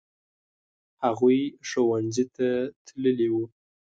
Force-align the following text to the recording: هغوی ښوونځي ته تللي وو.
هغوی 1.05 1.39
ښوونځي 1.69 2.25
ته 2.35 2.47
تللي 2.85 3.27
وو. 3.33 3.43